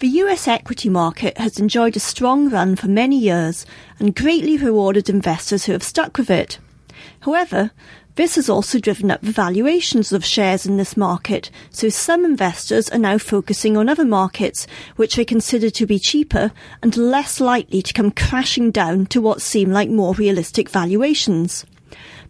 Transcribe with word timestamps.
The 0.00 0.08
US 0.24 0.48
equity 0.48 0.88
market 0.88 1.36
has 1.36 1.58
enjoyed 1.58 1.94
a 1.94 2.00
strong 2.00 2.48
run 2.48 2.74
for 2.74 2.88
many 2.88 3.18
years 3.18 3.66
and 3.98 4.16
greatly 4.16 4.56
rewarded 4.56 5.10
investors 5.10 5.66
who 5.66 5.72
have 5.72 5.82
stuck 5.82 6.16
with 6.16 6.30
it. 6.30 6.58
However, 7.20 7.70
this 8.14 8.36
has 8.36 8.48
also 8.48 8.78
driven 8.78 9.10
up 9.10 9.20
the 9.20 9.30
valuations 9.30 10.10
of 10.10 10.24
shares 10.24 10.64
in 10.64 10.78
this 10.78 10.96
market, 10.96 11.50
so 11.68 11.90
some 11.90 12.24
investors 12.24 12.88
are 12.88 12.98
now 12.98 13.18
focusing 13.18 13.76
on 13.76 13.90
other 13.90 14.06
markets 14.06 14.66
which 14.96 15.16
they 15.16 15.24
consider 15.26 15.68
to 15.68 15.84
be 15.84 15.98
cheaper 15.98 16.50
and 16.82 16.96
less 16.96 17.38
likely 17.38 17.82
to 17.82 17.92
come 17.92 18.10
crashing 18.10 18.70
down 18.70 19.04
to 19.04 19.20
what 19.20 19.42
seem 19.42 19.70
like 19.70 19.90
more 19.90 20.14
realistic 20.14 20.70
valuations. 20.70 21.66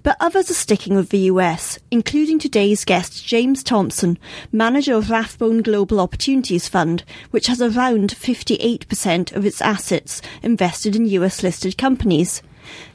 But 0.02 0.16
others 0.18 0.50
are 0.50 0.54
sticking 0.54 0.96
with 0.96 1.10
the 1.10 1.28
US, 1.32 1.78
including 1.90 2.38
today's 2.38 2.86
guest 2.86 3.26
James 3.26 3.62
Thompson, 3.62 4.18
manager 4.50 4.94
of 4.94 5.10
Rathbone 5.10 5.60
Global 5.60 6.00
Opportunities 6.00 6.68
Fund, 6.68 7.04
which 7.30 7.48
has 7.48 7.60
around 7.60 8.14
58% 8.14 9.36
of 9.36 9.44
its 9.44 9.60
assets 9.60 10.22
invested 10.42 10.96
in 10.96 11.04
US 11.06 11.42
listed 11.42 11.76
companies. 11.76 12.40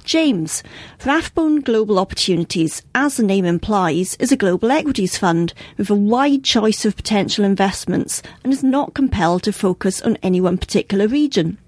James, 0.04 0.63
Rathbone 1.05 1.62
Global 1.62 1.99
Opportunities, 1.99 2.82
as 2.96 3.18
the 3.18 3.24
name 3.24 3.46
implies, 3.46 4.16
is 4.16 4.32
a 4.32 4.38
global 4.38 4.72
equities 4.72 5.18
fund 5.18 5.54
with 5.77 5.91
a 5.91 5.96
wide 5.96 6.44
choice 6.44 6.85
of 6.85 6.96
potential 6.96 7.46
investments 7.46 8.24
and 8.44 8.52
is 8.52 8.63
not 8.63 8.96
compelled 8.96 9.44
to 9.44 9.54
focus 9.54 10.02
on 10.02 10.18
any 10.24 10.41
one 10.41 10.58
particular 10.58 11.08
region. 11.08 11.60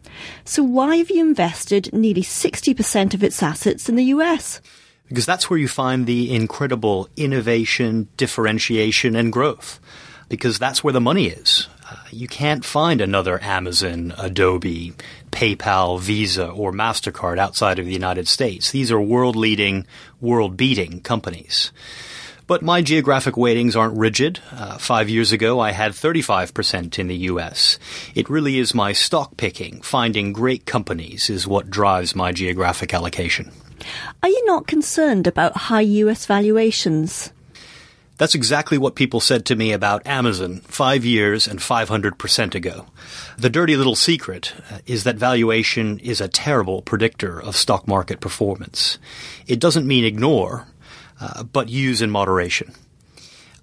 So 0.46 0.64
why 0.64 0.96
have 0.96 1.12
you 1.12 1.22
invested 1.22 1.94
nearly 1.94 2.24
60% 2.24 3.14
of 3.14 3.24
its 3.24 3.44
assets 3.44 3.88
in 3.88 3.96
the 3.96 4.06
US? 4.06 4.62
Because 5.08 5.26
that's 5.26 5.50
where 5.50 5.60
you 5.60 5.68
find 5.68 6.06
the 6.06 6.34
incredible 6.34 7.10
innovation, 7.16 8.08
differentiation, 8.18 9.16
and 9.16 9.32
growth. 9.32 9.80
Because 10.30 10.60
that's 10.60 10.84
where 10.84 10.92
the 10.92 11.00
money 11.00 11.28
is. 11.28 11.70
Uh, 11.90 11.96
you 12.12 12.28
can't 12.28 12.66
find 12.66 13.00
another 13.00 13.42
Amazon, 13.42 14.14
Adobe, 14.18 14.94
PayPal, 15.32 16.02
Visa, 16.02 16.50
or 16.50 16.74
MasterCard 16.74 17.40
outside 17.40 17.80
of 17.80 17.86
the 17.86 17.94
United 17.94 18.28
States. 18.28 18.72
These 18.72 18.92
are 18.92 19.00
world 19.00 19.38
leading, 19.38 19.88
world 20.20 20.58
beating 20.58 21.00
companies. 21.00 21.72
But 22.46 22.62
my 22.62 22.82
geographic 22.82 23.36
weightings 23.36 23.76
aren't 23.76 23.98
rigid. 23.98 24.40
Uh, 24.52 24.78
five 24.78 25.10
years 25.10 25.32
ago, 25.32 25.60
I 25.60 25.72
had 25.72 25.92
35% 25.92 26.98
in 26.98 27.08
the 27.08 27.16
US. 27.16 27.78
It 28.16 28.30
really 28.30 28.58
is 28.58 28.74
my 28.74 28.92
stock 28.92 29.38
picking, 29.38 29.82
finding 29.82 30.34
great 30.34 30.66
companies, 30.66 31.30
is 31.30 31.48
what 31.48 31.70
drives 31.70 32.16
my 32.16 32.32
geographic 32.32 32.94
allocation. 32.94 33.52
Are 34.24 34.30
you 34.30 34.46
not 34.46 34.68
concerned 34.68 35.28
about 35.28 35.58
high 35.58 35.82
US 35.82 36.26
valuations? 36.26 37.32
That's 38.18 38.34
exactly 38.34 38.80
what 38.80 38.96
people 38.96 39.20
said 39.20 39.46
to 39.46 39.56
me 39.56 39.72
about 39.72 40.08
Amazon 40.08 40.62
five 40.62 41.06
years 41.06 41.48
and 41.48 41.60
500% 41.60 42.56
ago. 42.56 42.88
The 43.38 43.50
dirty 43.50 43.76
little 43.76 43.96
secret 43.96 44.56
uh, 44.72 44.80
is 44.88 45.04
that 45.04 45.18
valuation 45.18 46.00
is 46.00 46.20
a 46.20 46.28
terrible 46.28 46.82
predictor 46.82 47.40
of 47.40 47.56
stock 47.56 47.88
market 47.88 48.20
performance. 48.20 48.98
It 49.46 49.60
doesn't 49.60 49.86
mean 49.86 50.04
ignore, 50.04 50.66
uh, 51.22 51.44
but 51.44 51.70
use 51.70 52.02
in 52.02 52.10
moderation. 52.10 52.74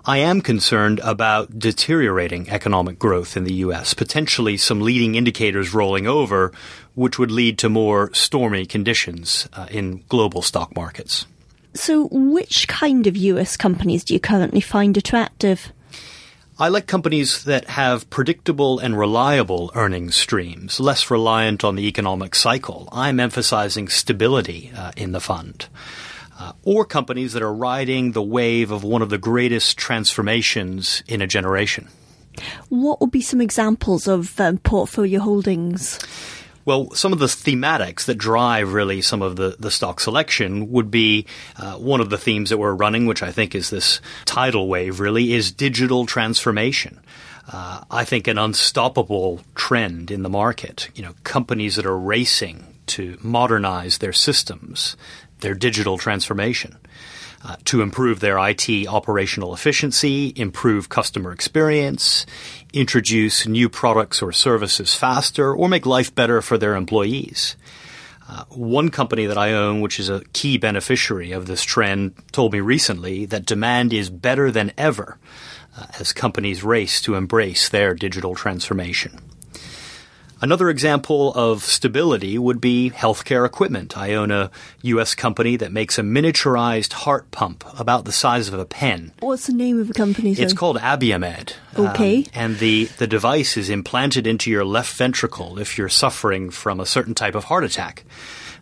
I 0.06 0.18
am 0.18 0.42
concerned 0.42 1.00
about 1.02 1.58
deteriorating 1.58 2.50
economic 2.50 2.98
growth 2.98 3.38
in 3.38 3.44
the 3.44 3.54
U.S., 3.54 3.94
potentially 3.94 4.58
some 4.58 4.82
leading 4.82 5.14
indicators 5.14 5.72
rolling 5.72 6.06
over, 6.06 6.52
which 6.94 7.18
would 7.18 7.30
lead 7.30 7.56
to 7.60 7.70
more 7.70 8.12
stormy 8.12 8.66
conditions 8.66 9.48
uh, 9.54 9.66
in 9.70 10.04
global 10.10 10.42
stock 10.42 10.76
markets. 10.76 11.24
So, 11.72 12.08
which 12.12 12.68
kind 12.68 13.06
of 13.06 13.16
US 13.16 13.56
companies 13.56 14.04
do 14.04 14.12
you 14.12 14.20
currently 14.20 14.60
find 14.60 14.94
attractive? 14.98 15.72
I 16.58 16.68
like 16.68 16.86
companies 16.86 17.44
that 17.44 17.68
have 17.68 18.08
predictable 18.10 18.78
and 18.78 18.98
reliable 18.98 19.72
earnings 19.74 20.16
streams, 20.16 20.78
less 20.78 21.10
reliant 21.10 21.64
on 21.64 21.76
the 21.76 21.88
economic 21.88 22.34
cycle. 22.34 22.90
I'm 22.92 23.18
emphasizing 23.18 23.88
stability 23.88 24.70
uh, 24.76 24.92
in 24.98 25.12
the 25.12 25.20
fund 25.20 25.66
uh, 26.38 26.52
or 26.62 26.84
companies 26.84 27.32
that 27.32 27.42
are 27.42 27.54
riding 27.54 28.12
the 28.12 28.22
wave 28.22 28.70
of 28.70 28.84
one 28.84 29.02
of 29.02 29.10
the 29.10 29.18
greatest 29.18 29.76
transformations 29.78 31.02
in 31.06 31.22
a 31.22 31.26
generation. 31.26 31.88
What 32.68 33.00
would 33.00 33.10
be 33.10 33.20
some 33.20 33.40
examples 33.40 34.08
of 34.08 34.38
um, 34.40 34.58
portfolio 34.58 35.20
holdings? 35.20 36.00
Well, 36.64 36.90
some 36.92 37.12
of 37.12 37.18
the 37.18 37.26
thematics 37.26 38.06
that 38.06 38.16
drive 38.16 38.72
really 38.72 39.02
some 39.02 39.20
of 39.20 39.36
the, 39.36 39.56
the 39.58 39.70
stock 39.70 40.00
selection 40.00 40.70
would 40.72 40.90
be 40.90 41.26
uh, 41.56 41.74
one 41.74 42.00
of 42.00 42.08
the 42.08 42.18
themes 42.18 42.50
that 42.50 42.58
we're 42.58 42.74
running, 42.74 43.06
which 43.06 43.22
I 43.22 43.32
think 43.32 43.54
is 43.54 43.70
this 43.70 44.00
tidal 44.24 44.66
wave 44.66 44.98
really, 44.98 45.34
is 45.34 45.52
digital 45.52 46.06
transformation. 46.06 47.00
Uh, 47.52 47.84
I 47.90 48.04
think 48.04 48.26
an 48.26 48.38
unstoppable 48.38 49.42
trend 49.54 50.10
in 50.10 50.22
the 50.22 50.30
market. 50.30 50.88
You 50.94 51.02
know, 51.02 51.14
companies 51.22 51.76
that 51.76 51.84
are 51.84 51.98
racing 51.98 52.64
to 52.86 53.18
modernize 53.22 53.98
their 53.98 54.12
systems, 54.12 54.96
their 55.40 55.54
digital 55.54 55.98
transformation. 55.98 56.78
Uh, 57.46 57.56
to 57.66 57.82
improve 57.82 58.20
their 58.20 58.38
IT 58.38 58.88
operational 58.88 59.52
efficiency, 59.52 60.32
improve 60.34 60.88
customer 60.88 61.30
experience, 61.30 62.24
introduce 62.72 63.46
new 63.46 63.68
products 63.68 64.22
or 64.22 64.32
services 64.32 64.94
faster, 64.94 65.54
or 65.54 65.68
make 65.68 65.84
life 65.84 66.14
better 66.14 66.40
for 66.40 66.56
their 66.56 66.74
employees. 66.74 67.54
Uh, 68.26 68.44
one 68.48 68.88
company 68.88 69.26
that 69.26 69.36
I 69.36 69.52
own, 69.52 69.82
which 69.82 70.00
is 70.00 70.08
a 70.08 70.24
key 70.32 70.56
beneficiary 70.56 71.32
of 71.32 71.46
this 71.46 71.62
trend, 71.62 72.14
told 72.32 72.54
me 72.54 72.60
recently 72.60 73.26
that 73.26 73.44
demand 73.44 73.92
is 73.92 74.08
better 74.08 74.50
than 74.50 74.72
ever 74.78 75.18
uh, 75.76 75.86
as 76.00 76.14
companies 76.14 76.64
race 76.64 77.02
to 77.02 77.14
embrace 77.14 77.68
their 77.68 77.94
digital 77.94 78.34
transformation. 78.34 79.20
Another 80.44 80.68
example 80.68 81.32
of 81.32 81.64
stability 81.64 82.36
would 82.36 82.60
be 82.60 82.90
healthcare 82.90 83.46
equipment. 83.46 83.96
I 83.96 84.12
own 84.12 84.30
a 84.30 84.50
U.S. 84.82 85.14
company 85.14 85.56
that 85.56 85.72
makes 85.72 85.98
a 85.98 86.02
miniaturized 86.02 86.92
heart 86.92 87.30
pump 87.30 87.64
about 87.78 88.04
the 88.04 88.12
size 88.12 88.48
of 88.48 88.52
a 88.52 88.66
pen. 88.66 89.12
What's 89.20 89.46
the 89.46 89.54
name 89.54 89.80
of 89.80 89.88
the 89.88 89.94
company? 89.94 90.34
Sorry? 90.34 90.44
It's 90.44 90.52
called 90.52 90.76
Abiomed. 90.76 91.54
Okay. 91.74 92.18
Um, 92.18 92.24
and 92.34 92.58
the, 92.58 92.84
the 92.98 93.06
device 93.06 93.56
is 93.56 93.70
implanted 93.70 94.26
into 94.26 94.50
your 94.50 94.66
left 94.66 94.94
ventricle 94.96 95.58
if 95.58 95.78
you're 95.78 95.88
suffering 95.88 96.50
from 96.50 96.78
a 96.78 96.84
certain 96.84 97.14
type 97.14 97.34
of 97.34 97.44
heart 97.44 97.64
attack. 97.64 98.04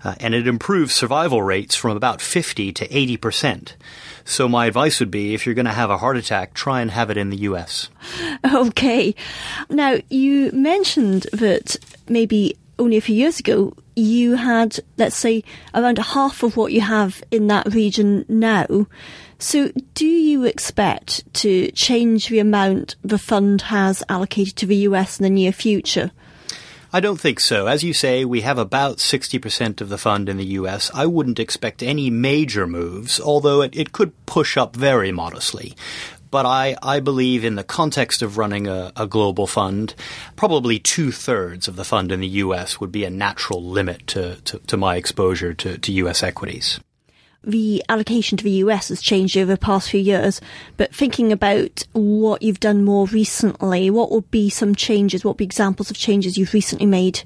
Uh, 0.04 0.14
and 0.20 0.34
it 0.34 0.46
improves 0.46 0.94
survival 0.94 1.42
rates 1.42 1.74
from 1.74 1.96
about 1.96 2.20
50 2.20 2.72
to 2.72 2.96
80 2.96 3.16
percent. 3.16 3.76
So 4.24 4.48
my 4.48 4.66
advice 4.66 5.00
would 5.00 5.10
be 5.10 5.34
if 5.34 5.46
you're 5.46 5.54
going 5.54 5.66
to 5.66 5.72
have 5.72 5.90
a 5.90 5.98
heart 5.98 6.16
attack, 6.16 6.54
try 6.54 6.80
and 6.80 6.90
have 6.90 7.10
it 7.10 7.16
in 7.16 7.30
the 7.30 7.38
US. 7.38 7.88
Okay. 8.44 9.14
Now, 9.70 9.98
you 10.10 10.50
mentioned 10.52 11.26
that 11.32 11.76
maybe 12.08 12.56
only 12.78 12.96
a 12.96 13.00
few 13.00 13.14
years 13.14 13.38
ago 13.38 13.72
you 13.94 14.34
had, 14.34 14.78
let's 14.96 15.16
say, 15.16 15.44
around 15.74 15.98
half 15.98 16.42
of 16.42 16.56
what 16.56 16.72
you 16.72 16.80
have 16.80 17.22
in 17.30 17.46
that 17.48 17.72
region 17.72 18.24
now. 18.28 18.86
So, 19.38 19.70
do 19.94 20.06
you 20.06 20.44
expect 20.44 21.32
to 21.34 21.70
change 21.72 22.28
the 22.28 22.38
amount 22.38 22.96
the 23.02 23.18
fund 23.18 23.62
has 23.62 24.02
allocated 24.08 24.56
to 24.56 24.66
the 24.66 24.76
US 24.88 25.18
in 25.18 25.24
the 25.24 25.30
near 25.30 25.52
future? 25.52 26.10
I 26.94 27.00
don't 27.00 27.18
think 27.18 27.40
so. 27.40 27.68
As 27.68 27.82
you 27.82 27.94
say, 27.94 28.26
we 28.26 28.42
have 28.42 28.58
about 28.58 28.98
60% 28.98 29.80
of 29.80 29.88
the 29.88 29.96
fund 29.96 30.28
in 30.28 30.36
the 30.36 30.44
US. 30.60 30.90
I 30.92 31.06
wouldn't 31.06 31.38
expect 31.38 31.82
any 31.82 32.10
major 32.10 32.66
moves, 32.66 33.18
although 33.18 33.62
it, 33.62 33.74
it 33.74 33.92
could 33.92 34.12
push 34.26 34.58
up 34.58 34.76
very 34.76 35.10
modestly. 35.10 35.74
But 36.30 36.44
I, 36.44 36.76
I 36.82 37.00
believe 37.00 37.46
in 37.46 37.54
the 37.54 37.64
context 37.64 38.20
of 38.20 38.36
running 38.36 38.66
a, 38.66 38.92
a 38.94 39.06
global 39.06 39.46
fund, 39.46 39.94
probably 40.36 40.78
two 40.78 41.12
thirds 41.12 41.66
of 41.66 41.76
the 41.76 41.84
fund 41.84 42.12
in 42.12 42.20
the 42.20 42.28
US 42.28 42.78
would 42.78 42.92
be 42.92 43.04
a 43.04 43.10
natural 43.10 43.64
limit 43.64 44.06
to, 44.08 44.36
to, 44.42 44.58
to 44.58 44.76
my 44.76 44.96
exposure 44.96 45.54
to, 45.54 45.78
to 45.78 45.92
US 45.92 46.22
equities 46.22 46.78
the 47.44 47.82
allocation 47.88 48.38
to 48.38 48.44
the 48.44 48.50
US 48.50 48.88
has 48.88 49.02
changed 49.02 49.36
over 49.36 49.52
the 49.52 49.58
past 49.58 49.90
few 49.90 50.00
years, 50.00 50.40
but 50.76 50.94
thinking 50.94 51.32
about 51.32 51.84
what 51.92 52.42
you've 52.42 52.60
done 52.60 52.84
more 52.84 53.06
recently, 53.06 53.90
what 53.90 54.10
would 54.10 54.30
be 54.30 54.48
some 54.48 54.74
changes? 54.74 55.24
What 55.24 55.32
would 55.32 55.38
be 55.38 55.44
examples 55.44 55.90
of 55.90 55.96
changes 55.96 56.38
you've 56.38 56.54
recently 56.54 56.86
made? 56.86 57.22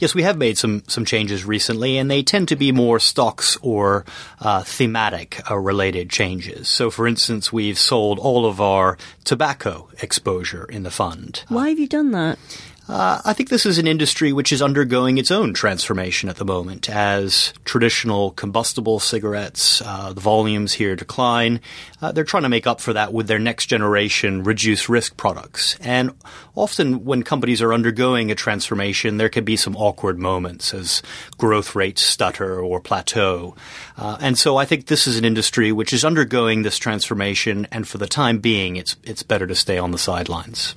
Yes, 0.00 0.14
we 0.14 0.22
have 0.22 0.38
made 0.38 0.56
some 0.56 0.82
some 0.88 1.04
changes 1.04 1.44
recently, 1.44 1.98
and 1.98 2.10
they 2.10 2.22
tend 2.22 2.48
to 2.48 2.56
be 2.56 2.72
more 2.72 2.98
stocks 2.98 3.58
or 3.60 4.06
uh, 4.40 4.62
thematic 4.62 5.42
uh, 5.50 5.58
related 5.58 6.08
changes. 6.08 6.70
So, 6.70 6.90
for 6.90 7.06
instance, 7.06 7.52
we've 7.52 7.78
sold 7.78 8.18
all 8.18 8.46
of 8.46 8.62
our 8.62 8.96
tobacco 9.24 9.90
exposure 10.00 10.64
in 10.64 10.84
the 10.84 10.90
fund. 10.90 11.44
Why 11.48 11.68
have 11.68 11.78
you 11.78 11.86
done 11.86 12.12
that? 12.12 12.38
Uh, 12.38 12.69
I 12.92 13.32
think 13.32 13.48
this 13.48 13.66
is 13.66 13.78
an 13.78 13.86
industry 13.86 14.32
which 14.32 14.52
is 14.52 14.62
undergoing 14.62 15.18
its 15.18 15.30
own 15.30 15.54
transformation 15.54 16.28
at 16.28 16.36
the 16.36 16.44
moment 16.44 16.88
as 16.88 17.52
traditional 17.64 18.32
combustible 18.32 18.98
cigarettes, 18.98 19.82
uh, 19.82 20.12
the 20.12 20.20
volumes 20.20 20.72
here 20.72 20.96
decline. 20.96 21.60
Uh, 22.02 22.12
they're 22.12 22.24
trying 22.24 22.42
to 22.42 22.48
make 22.48 22.66
up 22.66 22.80
for 22.80 22.92
that 22.92 23.12
with 23.12 23.28
their 23.28 23.38
next 23.38 23.66
generation 23.66 24.42
reduced 24.42 24.88
risk 24.88 25.16
products. 25.16 25.76
And 25.80 26.14
often 26.56 27.04
when 27.04 27.22
companies 27.22 27.62
are 27.62 27.72
undergoing 27.72 28.30
a 28.30 28.34
transformation, 28.34 29.16
there 29.18 29.28
can 29.28 29.44
be 29.44 29.56
some 29.56 29.76
awkward 29.76 30.18
moments 30.18 30.74
as 30.74 31.02
growth 31.38 31.74
rates 31.74 32.02
stutter 32.02 32.60
or 32.60 32.80
plateau. 32.80 33.54
Uh, 33.96 34.16
and 34.20 34.38
so 34.38 34.56
I 34.56 34.64
think 34.64 34.86
this 34.86 35.06
is 35.06 35.16
an 35.18 35.24
industry 35.24 35.72
which 35.72 35.92
is 35.92 36.04
undergoing 36.04 36.62
this 36.62 36.78
transformation, 36.78 37.66
and 37.70 37.86
for 37.86 37.98
the 37.98 38.06
time 38.06 38.38
being, 38.38 38.76
it's, 38.76 38.96
it's 39.04 39.22
better 39.22 39.46
to 39.46 39.54
stay 39.54 39.78
on 39.78 39.90
the 39.90 39.98
sidelines. 39.98 40.74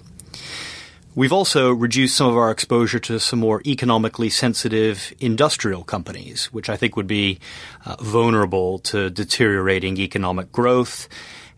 We've 1.15 1.33
also 1.33 1.71
reduced 1.71 2.17
some 2.17 2.27
of 2.27 2.35
our 2.35 2.49
exposure 2.49 2.99
to 2.99 3.19
some 3.19 3.39
more 3.39 3.61
economically 3.67 4.29
sensitive 4.29 5.13
industrial 5.19 5.83
companies, 5.83 6.45
which 6.45 6.69
I 6.69 6.75
think 6.75 6.95
would 6.95 7.07
be 7.07 7.39
uh, 7.85 7.97
vulnerable 7.99 8.79
to 8.79 9.11
deteriorating 9.11 9.97
economic 9.97 10.51
growth 10.51 11.07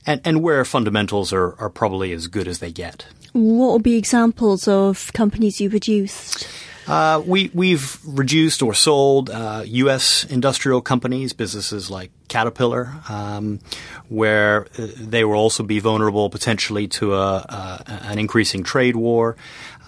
and, 0.05 0.19
and 0.25 0.41
where 0.41 0.65
fundamentals 0.65 1.31
are, 1.31 1.55
are 1.59 1.69
probably 1.69 2.11
as 2.11 2.27
good 2.27 2.47
as 2.47 2.59
they 2.59 2.71
get. 2.71 3.05
What 3.31 3.73
would 3.73 3.83
be 3.83 3.95
examples 3.95 4.67
of 4.67 5.11
companies 5.13 5.61
you've 5.61 5.73
reduced? 5.73 6.47
Uh, 6.87 7.21
we 7.25 7.49
we've 7.53 7.97
reduced 8.05 8.61
or 8.61 8.73
sold 8.73 9.29
uh, 9.29 9.63
U.S. 9.65 10.23
industrial 10.25 10.81
companies, 10.81 11.33
businesses 11.33 11.89
like 11.89 12.11
Caterpillar, 12.35 12.93
um, 13.07 13.61
where 14.09 14.67
uh, 14.77 14.87
they 14.97 15.23
will 15.23 15.39
also 15.39 15.63
be 15.63 15.79
vulnerable 15.79 16.29
potentially 16.29 16.85
to 16.85 17.13
a, 17.13 17.81
an 17.87 18.19
increasing 18.19 18.61
trade 18.61 18.97
war. 18.97 19.37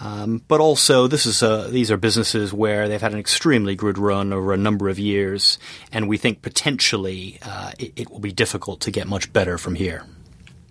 Um, 0.00 0.40
but 0.48 0.58
also, 0.58 1.08
this 1.08 1.26
is 1.26 1.42
a, 1.42 1.68
these 1.70 1.90
are 1.90 1.98
businesses 1.98 2.50
where 2.50 2.88
they've 2.88 3.02
had 3.02 3.12
an 3.12 3.18
extremely 3.18 3.74
good 3.74 3.98
run 3.98 4.32
over 4.32 4.54
a 4.54 4.56
number 4.56 4.88
of 4.88 4.98
years, 4.98 5.58
and 5.92 6.08
we 6.08 6.16
think 6.16 6.40
potentially 6.40 7.38
uh, 7.42 7.72
it, 7.78 7.92
it 7.96 8.10
will 8.10 8.20
be 8.20 8.32
difficult 8.32 8.80
to 8.80 8.90
get 8.90 9.06
much 9.06 9.30
better 9.30 9.58
from 9.58 9.74
here. 9.74 10.06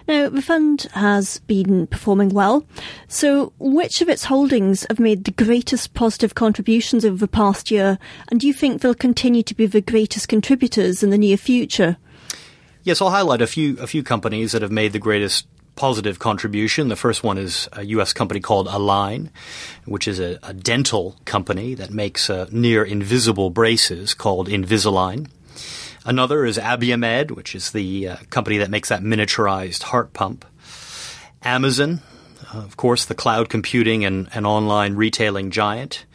Now, 0.08 0.30
the 0.30 0.42
fund 0.42 0.84
has 0.94 1.40
been 1.40 1.88
performing 1.88 2.30
well. 2.30 2.66
So, 3.10 3.52
which 3.60 4.02
of 4.02 4.08
its 4.08 4.24
holdings 4.24 4.86
have 4.90 5.00
made 5.00 5.26
the 5.26 5.32
greatest 5.32 5.94
positive 5.94 6.34
contributions 6.34 7.04
over 7.04 7.18
the 7.18 7.28
past 7.28 7.70
year? 7.72 8.00
And 8.30 8.40
do 8.40 8.48
you 8.48 8.54
think 8.54 8.82
they'll 8.82 8.94
continue 8.94 9.44
to 9.44 9.54
be 9.54 9.66
the 9.66 9.82
greatest 9.82 10.30
contributors 10.30 11.04
in 11.04 11.10
the 11.10 11.18
near 11.18 11.36
future? 11.36 11.98
Yes, 12.84 13.02
I'll 13.02 13.10
highlight 13.10 13.42
a 13.42 13.48
few 13.48 13.78
a 13.80 13.88
few 13.88 14.02
companies 14.02 14.54
that 14.54 14.62
have 14.62 14.72
made 14.72 14.94
the 14.94 15.00
greatest 15.00 15.46
positive 15.76 16.20
contribution. 16.20 16.88
The 16.88 16.96
first 16.96 17.24
one 17.24 17.38
is 17.38 17.68
a 17.74 17.84
U.S. 17.84 18.14
company 18.14 18.40
called 18.40 18.68
Align, 18.68 19.30
which 19.86 20.08
is 20.08 20.20
a, 20.20 20.40
a 20.44 20.54
dental 20.54 21.18
company 21.26 21.74
that 21.76 21.92
makes 21.92 22.30
uh, 22.30 22.48
near 22.52 22.84
invisible 22.84 23.50
braces 23.50 24.14
called 24.14 24.48
Invisalign. 24.48 25.30
Another 26.08 26.46
is 26.46 26.58
Abiomed, 26.58 27.32
which 27.32 27.54
is 27.54 27.72
the 27.72 28.08
uh, 28.08 28.16
company 28.30 28.60
that 28.60 28.70
makes 28.70 28.88
that 28.88 29.02
miniaturized 29.02 29.84
heart 29.84 30.14
pump. 30.14 30.46
Amazon, 31.44 32.00
uh, 32.54 32.60
of 32.60 32.78
course, 32.78 33.04
the 33.04 33.14
cloud 33.14 33.50
computing 33.50 34.06
and, 34.06 34.30
and 34.34 34.48
online 34.48 34.96
retailing 34.96 35.52
giant. 35.52 36.06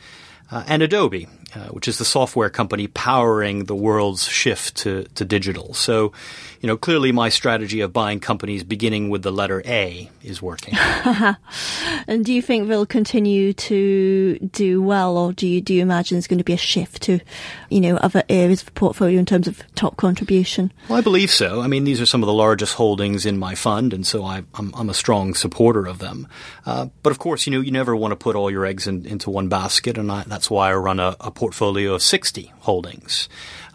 Uh, 0.50 0.64
and 0.66 0.82
Adobe, 0.82 1.28
uh, 1.54 1.66
which 1.68 1.86
is 1.86 1.98
the 1.98 2.04
software 2.04 2.48
company 2.48 2.86
powering 2.86 3.64
the 3.64 3.74
world's 3.74 4.26
shift 4.26 4.76
to, 4.76 5.04
to 5.14 5.24
digital. 5.24 5.74
So, 5.74 6.12
you 6.60 6.66
know, 6.66 6.76
clearly 6.76 7.12
my 7.12 7.28
strategy 7.28 7.80
of 7.80 7.92
buying 7.92 8.20
companies 8.20 8.64
beginning 8.64 9.10
with 9.10 9.22
the 9.22 9.32
letter 9.32 9.62
A 9.66 10.10
is 10.22 10.40
working. 10.40 10.74
and 12.06 12.24
do 12.24 12.32
you 12.32 12.40
think 12.40 12.68
they'll 12.68 12.86
continue 12.86 13.52
to 13.52 14.38
do 14.38 14.80
well, 14.80 15.18
or 15.18 15.32
do 15.32 15.46
you 15.46 15.60
do 15.60 15.74
you 15.74 15.82
imagine 15.82 16.16
there's 16.16 16.26
going 16.26 16.38
to 16.38 16.44
be 16.44 16.52
a 16.52 16.58
shift 16.58 17.02
to, 17.02 17.20
you 17.68 17.80
know, 17.80 17.96
other 17.96 18.22
areas 18.28 18.60
of 18.60 18.66
the 18.66 18.72
portfolio 18.72 19.18
in 19.18 19.26
terms 19.26 19.46
of 19.46 19.62
top 19.74 19.96
contribution? 19.96 20.72
Well, 20.88 20.98
I 20.98 21.02
believe 21.02 21.30
so. 21.30 21.60
I 21.60 21.66
mean, 21.66 21.84
these 21.84 22.00
are 22.00 22.06
some 22.06 22.22
of 22.22 22.26
the 22.26 22.32
largest 22.32 22.74
holdings 22.74 23.26
in 23.26 23.38
my 23.38 23.54
fund, 23.54 23.92
and 23.92 24.06
so 24.06 24.24
I, 24.24 24.44
am 24.56 24.88
a 24.88 24.94
strong 24.94 25.34
supporter 25.34 25.86
of 25.86 25.98
them. 25.98 26.28
Uh, 26.64 26.86
but 27.02 27.10
of 27.10 27.18
course, 27.18 27.46
you 27.46 27.52
know, 27.52 27.60
you 27.60 27.72
never 27.72 27.94
want 27.94 28.12
to 28.12 28.16
put 28.16 28.36
all 28.36 28.50
your 28.50 28.64
eggs 28.64 28.86
in, 28.86 29.04
into 29.04 29.30
one 29.30 29.48
basket, 29.48 29.98
and 29.98 30.10
I, 30.10 30.22
that's 30.26 30.50
why 30.50 30.70
I 30.70 30.74
run 30.74 31.00
a, 31.00 31.16
a 31.20 31.30
portfolio 31.42 31.94
of 31.94 32.02
60 32.02 32.52
holdings. 32.60 33.28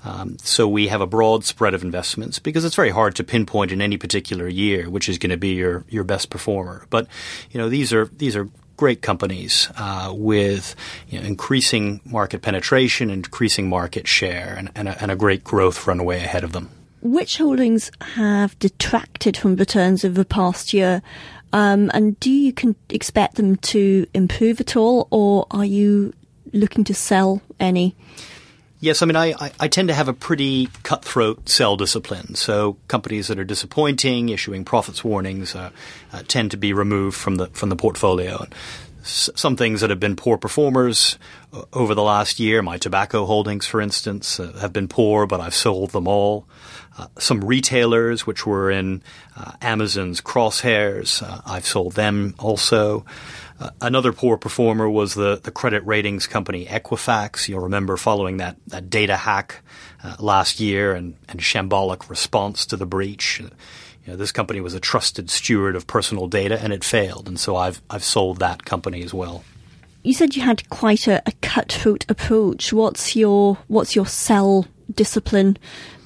Um, 0.05 0.37
so 0.39 0.69
we 0.69 0.87
have 0.87 1.01
a 1.01 1.05
broad 1.05 1.43
spread 1.43 1.73
of 1.73 1.83
investments 1.83 2.39
because 2.39 2.63
it's 2.63 2.77
very 2.77 2.91
hard 2.91 3.13
to 3.15 3.25
pinpoint 3.25 3.73
in 3.73 3.81
any 3.81 3.97
particular 3.97 4.47
year 4.47 4.89
which 4.89 5.09
is 5.09 5.17
going 5.17 5.31
to 5.31 5.37
be 5.37 5.55
your, 5.55 5.83
your 5.89 6.05
best 6.05 6.29
performer. 6.29 6.85
But 6.89 7.07
you 7.51 7.59
know 7.59 7.67
these 7.67 7.91
are 7.91 8.05
these 8.05 8.37
are 8.37 8.47
great 8.77 9.01
companies 9.01 9.69
uh, 9.75 10.13
with 10.15 10.77
you 11.09 11.19
know, 11.19 11.27
increasing 11.27 11.99
market 12.05 12.41
penetration, 12.41 13.09
increasing 13.09 13.67
market 13.67 14.07
share, 14.07 14.55
and, 14.57 14.69
and, 14.73 14.87
a, 14.87 15.01
and 15.01 15.11
a 15.11 15.17
great 15.17 15.43
growth 15.43 15.85
runway 15.87 16.23
ahead 16.23 16.45
of 16.45 16.53
them. 16.53 16.69
Which 17.01 17.37
holdings 17.37 17.91
have 18.15 18.57
detracted 18.59 19.35
from 19.35 19.57
returns 19.57 20.05
over 20.05 20.15
the 20.15 20.25
past 20.39 20.73
year? 20.73 21.01
Um, 21.51 21.91
and 21.93 22.17
do 22.21 22.31
you 22.31 22.53
can 22.53 22.77
expect 22.89 23.35
them 23.35 23.57
to 23.73 24.05
improve 24.13 24.61
at 24.61 24.77
all, 24.77 25.07
or 25.11 25.47
are 25.51 25.65
you 25.65 26.13
looking 26.57 26.83
to 26.85 26.93
sell 26.93 27.41
any? 27.59 27.95
Yes, 28.79 29.01
I 29.01 29.07
mean, 29.07 29.15
I, 29.15 29.33
I, 29.59 29.67
tend 29.67 29.87
to 29.87 29.93
have 29.95 30.07
a 30.07 30.13
pretty 30.13 30.69
cutthroat 30.83 31.49
sell 31.49 31.77
discipline. 31.77 32.35
So 32.35 32.77
companies 32.87 33.27
that 33.27 33.39
are 33.39 33.43
disappointing, 33.43 34.29
issuing 34.29 34.65
profits 34.65 35.03
warnings, 35.03 35.55
uh, 35.55 35.71
uh, 36.13 36.21
tend 36.27 36.51
to 36.51 36.57
be 36.57 36.73
removed 36.73 37.17
from 37.17 37.37
the 37.37 37.47
from 37.47 37.69
the 37.69 37.75
portfolio. 37.75 38.45
S- 39.01 39.31
some 39.35 39.55
things 39.55 39.81
that 39.81 39.89
have 39.89 39.99
been 39.99 40.15
poor 40.15 40.37
performers 40.37 41.17
uh, 41.53 41.63
over 41.73 41.95
the 41.95 42.03
last 42.03 42.39
year, 42.39 42.61
my 42.61 42.77
tobacco 42.77 43.25
holdings, 43.25 43.65
for 43.65 43.81
instance, 43.81 44.39
uh, 44.39 44.51
have 44.61 44.73
been 44.73 44.87
poor, 44.87 45.25
but 45.25 45.41
I've 45.41 45.55
sold 45.55 45.89
them 45.89 46.07
all. 46.07 46.45
Uh, 46.99 47.07
some 47.17 47.43
retailers, 47.43 48.27
which 48.27 48.45
were 48.45 48.69
in 48.69 49.01
Amazon's 49.61 50.19
crosshairs, 50.19 51.23
I've 51.45 51.65
sold 51.65 51.93
them 51.93 52.35
also. 52.39 53.05
Uh, 53.59 53.71
another 53.81 54.13
poor 54.13 54.37
performer 54.37 54.87
was 54.89 55.15
the, 55.15 55.39
the 55.43 55.51
credit 55.51 55.85
ratings 55.85 56.27
company 56.27 56.65
Equifax. 56.65 57.47
You'll 57.47 57.61
remember 57.61 57.97
following 57.97 58.37
that, 58.37 58.57
that 58.67 58.89
data 58.89 59.15
hack 59.15 59.63
uh, 60.03 60.15
last 60.19 60.59
year 60.59 60.93
and, 60.93 61.15
and 61.27 61.39
shambolic 61.39 62.09
response 62.09 62.65
to 62.67 62.77
the 62.77 62.85
breach. 62.85 63.41
Uh, 63.41 63.49
you 64.05 64.13
know, 64.13 64.15
this 64.15 64.31
company 64.31 64.61
was 64.61 64.73
a 64.73 64.79
trusted 64.79 65.29
steward 65.29 65.75
of 65.75 65.87
personal 65.87 66.27
data 66.27 66.61
and 66.61 66.71
it 66.71 66.83
failed. 66.83 67.27
And 67.27 67.39
so 67.39 67.55
I've, 67.55 67.81
I've 67.89 68.03
sold 68.03 68.39
that 68.39 68.63
company 68.63 69.03
as 69.03 69.13
well. 69.13 69.43
You 70.03 70.13
said 70.13 70.35
you 70.35 70.43
had 70.43 70.69
quite 70.69 71.07
a, 71.07 71.21
a 71.25 71.31
cutthroat 71.41 72.05
approach. 72.07 72.71
What's 72.71 73.15
your, 73.15 73.57
what's 73.67 73.95
your 73.95 74.05
sell 74.05 74.65
discipline 74.93 75.57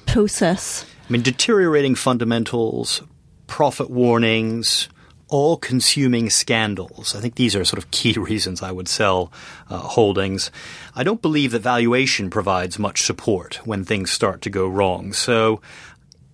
process? 0.06 0.84
I 1.08 1.12
mean, 1.12 1.22
deteriorating 1.22 1.94
fundamentals, 1.94 3.02
profit 3.46 3.90
warnings, 3.90 4.88
all 5.32 5.56
consuming 5.56 6.28
scandals. 6.28 7.16
I 7.16 7.20
think 7.20 7.36
these 7.36 7.56
are 7.56 7.64
sort 7.64 7.82
of 7.82 7.90
key 7.90 8.12
reasons 8.18 8.62
I 8.62 8.70
would 8.70 8.86
sell 8.86 9.32
uh, 9.70 9.78
holdings. 9.78 10.50
I 10.94 11.02
don't 11.02 11.22
believe 11.22 11.52
that 11.52 11.62
valuation 11.62 12.28
provides 12.28 12.78
much 12.78 13.02
support 13.02 13.60
when 13.64 13.84
things 13.84 14.10
start 14.10 14.42
to 14.42 14.50
go 14.50 14.68
wrong. 14.68 15.12
So, 15.14 15.62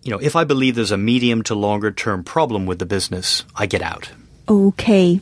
you 0.02 0.10
know, 0.10 0.18
if 0.18 0.34
I 0.34 0.44
believe 0.44 0.74
there's 0.74 0.90
a 0.90 0.98
medium 0.98 1.42
to 1.44 1.54
longer 1.54 1.92
term 1.92 2.24
problem 2.24 2.66
with 2.66 2.80
the 2.80 2.86
business, 2.86 3.44
I 3.54 3.66
get 3.66 3.82
out. 3.82 4.10
Okay. 4.48 5.20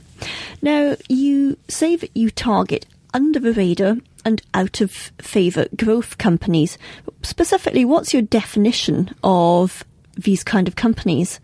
Now, 0.62 0.96
you 1.08 1.58
say 1.69 1.96
that 1.96 2.17
you 2.17 2.31
target 2.31 2.87
under 3.12 3.38
the 3.38 3.52
radar 3.52 3.97
and 4.25 4.42
out 4.54 4.80
of 4.80 4.90
favour 5.18 5.66
growth 5.76 6.16
companies. 6.16 6.78
Specifically, 7.23 7.85
what's 7.85 8.12
your 8.12 8.23
definition 8.23 9.14
of 9.23 9.85
these 10.16 10.42
kind 10.42 10.66
of 10.66 10.76
companies? 10.76 11.40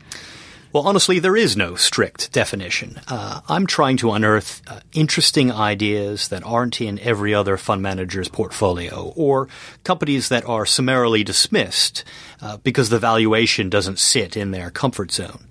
Well, 0.73 0.89
honestly, 0.89 1.19
there 1.19 1.37
is 1.37 1.55
no 1.55 1.75
strict 1.75 2.33
definition. 2.33 2.99
Uh, 3.07 3.43
I'm 3.47 3.67
trying 3.67 3.99
to 3.99 4.13
unearth 4.13 4.63
uh, 4.67 4.81
interesting 4.95 5.53
ideas 5.53 6.29
that 6.29 6.43
aren't 6.45 6.81
in 6.81 6.99
every 7.01 7.35
other 7.35 7.59
fund 7.59 7.83
manager's 7.83 8.31
portfolio, 8.31 9.13
or 9.15 9.49
companies 9.85 10.31
that 10.31 10.47
are 10.47 10.65
summarily 10.65 11.25
dismissed 11.25 12.05
uh, 12.41 12.57
because 12.57 12.89
the 12.89 12.99
valuation 12.99 13.69
doesn't 13.69 13.99
sit 13.99 14.35
in 14.35 14.51
their 14.51 14.71
comfort 14.71 15.13
zone. 15.13 15.47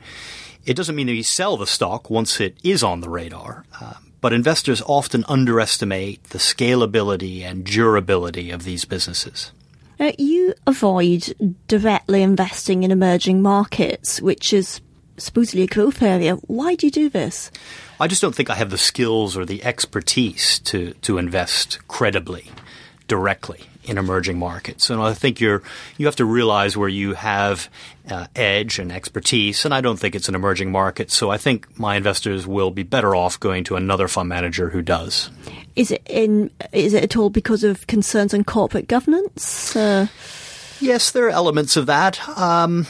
It 0.66 0.76
doesn't 0.76 0.96
mean 0.96 1.08
that 1.08 1.14
you 1.14 1.24
sell 1.24 1.56
the 1.56 1.68
stock 1.68 2.10
once 2.10 2.40
it 2.40 2.58
is 2.64 2.82
on 2.82 3.02
the 3.02 3.10
radar, 3.10 3.64
uh, 3.80 3.94
but 4.22 4.34
investors 4.34 4.82
often 4.88 5.24
underestimate 5.28 6.24
the 6.26 6.40
scalability 6.40 7.42
and 7.44 7.64
durability 7.64 8.50
of 8.50 8.64
these 8.64 8.86
businesses. 8.86 9.52
Now, 10.00 10.14
you 10.18 10.56
avoid 10.66 11.36
directly 11.68 12.24
investing 12.24 12.82
in 12.82 12.90
emerging 12.90 13.44
markets, 13.44 14.20
which 14.20 14.52
is 14.52 14.82
supposedly 15.24 15.64
a 15.64 15.68
growth 15.68 16.02
area. 16.02 16.36
Why 16.48 16.76
do 16.76 16.88
you 16.88 16.92
do 16.92 17.10
this? 17.10 17.52
I 18.00 18.08
just 18.08 18.22
don't 18.22 18.36
think 18.36 18.50
I 18.50 18.56
have 18.56 18.70
the 18.70 18.78
skills 18.78 19.38
or 19.38 19.46
the 19.46 19.64
expertise 19.64 20.60
to, 20.60 20.94
to 21.02 21.18
invest 21.18 21.80
credibly, 21.88 22.46
directly 23.08 23.62
in 23.84 23.98
emerging 23.98 24.38
markets. 24.38 24.90
And 24.90 25.02
I 25.02 25.14
think 25.14 25.40
you're 25.40 25.64
you 25.98 26.06
have 26.06 26.16
to 26.18 26.26
realize 26.26 26.78
where 26.78 26.90
you 26.90 27.14
have 27.14 27.70
uh, 28.10 28.28
edge 28.36 28.80
and 28.80 28.92
expertise. 28.92 29.66
And 29.66 29.74
I 29.74 29.82
don't 29.82 29.98
think 29.98 30.16
it's 30.16 30.30
an 30.30 30.36
emerging 30.36 30.72
market. 30.72 31.12
So 31.12 31.32
I 31.32 31.38
think 31.38 31.80
my 31.80 31.96
investors 31.96 32.46
will 32.46 32.72
be 32.72 32.84
better 32.84 33.16
off 33.16 33.40
going 33.40 33.64
to 33.66 33.76
another 33.76 34.08
fund 34.08 34.30
manager 34.30 34.70
who 34.70 34.82
does. 34.82 35.30
Is 35.76 35.92
it 35.92 36.04
in? 36.06 36.52
Is 36.72 36.94
it 36.94 37.04
at 37.04 37.18
all 37.18 37.30
because 37.30 37.64
of 37.64 37.88
concerns 37.88 38.34
on 38.34 38.44
corporate 38.44 38.88
governance? 38.88 39.76
Uh... 39.76 40.08
Yes, 40.82 41.12
there 41.12 41.28
are 41.28 41.30
elements 41.30 41.78
of 41.78 41.86
that. 41.86 42.28
Um, 42.28 42.88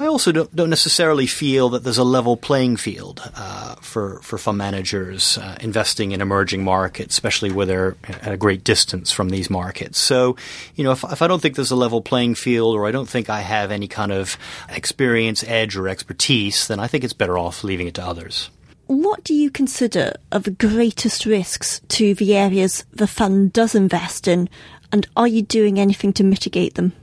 I 0.00 0.06
also 0.06 0.32
don't, 0.32 0.56
don't, 0.56 0.70
necessarily 0.70 1.26
feel 1.26 1.68
that 1.70 1.84
there's 1.84 1.98
a 1.98 2.04
level 2.04 2.38
playing 2.38 2.78
field 2.78 3.20
uh, 3.36 3.74
for 3.82 4.18
for 4.22 4.38
fund 4.38 4.56
managers 4.56 5.36
uh, 5.36 5.58
investing 5.60 6.12
in 6.12 6.22
emerging 6.22 6.64
markets, 6.64 7.14
especially 7.14 7.50
where 7.50 7.66
they're 7.66 7.96
at 8.04 8.32
a 8.32 8.38
great 8.38 8.64
distance 8.64 9.12
from 9.12 9.28
these 9.28 9.50
markets. 9.50 9.98
So, 9.98 10.36
you 10.74 10.84
know, 10.84 10.92
if, 10.92 11.04
if 11.04 11.20
I 11.20 11.26
don't 11.26 11.42
think 11.42 11.54
there's 11.54 11.70
a 11.70 11.76
level 11.76 12.00
playing 12.00 12.36
field, 12.36 12.76
or 12.76 12.86
I 12.86 12.92
don't 12.92 13.10
think 13.10 13.28
I 13.28 13.40
have 13.40 13.70
any 13.70 13.88
kind 13.88 14.10
of 14.10 14.38
experience, 14.70 15.44
edge, 15.44 15.76
or 15.76 15.86
expertise, 15.86 16.66
then 16.66 16.80
I 16.80 16.86
think 16.86 17.04
it's 17.04 17.12
better 17.12 17.36
off 17.36 17.62
leaving 17.62 17.86
it 17.86 17.94
to 17.94 18.02
others. 18.02 18.48
what 18.86 19.22
do 19.22 19.34
you 19.34 19.50
consider 19.50 20.14
are 20.32 20.40
the 20.40 20.50
greatest 20.50 21.26
risks 21.26 21.82
to 21.88 22.14
the 22.14 22.34
areas 22.34 22.86
the 22.90 23.06
fund 23.06 23.52
does 23.52 23.74
invest 23.74 24.26
in, 24.26 24.48
and 24.90 25.06
are 25.14 25.28
you 25.28 25.42
doing 25.42 25.78
anything 25.78 26.14
to 26.14 26.24
mitigate 26.24 26.76
them? 26.76 26.94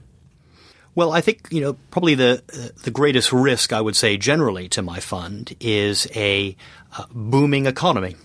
Well, 0.98 1.12
I 1.12 1.20
think 1.20 1.46
you 1.52 1.60
know 1.60 1.74
probably 1.92 2.16
the 2.16 2.42
the 2.82 2.90
greatest 2.90 3.32
risk 3.32 3.72
I 3.72 3.80
would 3.80 3.94
say 3.94 4.16
generally 4.16 4.68
to 4.70 4.82
my 4.82 4.98
fund 4.98 5.54
is 5.60 6.08
a 6.12 6.56
uh, 6.90 7.04
booming 7.12 7.66
economy. 7.66 8.16